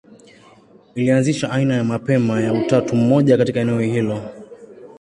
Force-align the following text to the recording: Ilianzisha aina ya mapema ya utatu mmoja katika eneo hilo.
Ilianzisha 0.95 1.51
aina 1.51 1.75
ya 1.75 1.83
mapema 1.83 2.41
ya 2.41 2.53
utatu 2.53 2.95
mmoja 2.95 3.37
katika 3.37 3.59
eneo 3.59 3.79
hilo. 3.79 4.21